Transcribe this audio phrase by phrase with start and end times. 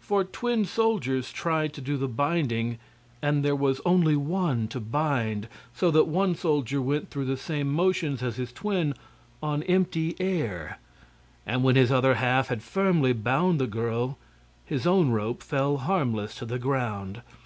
[0.00, 2.78] For twin soldiers tried to do the binding,
[3.20, 7.70] and there was only one to bind; so that one soldier went through the same
[7.70, 8.94] motions as his twin
[9.42, 10.78] on empty air,
[11.46, 14.16] and when his other half had firmly bound the girl,
[14.64, 17.20] his own rope fell harmless to the ground.